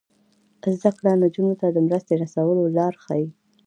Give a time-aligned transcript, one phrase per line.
[0.77, 3.27] زده کړه نجونو ته د مرستې رسولو لارې ښيي.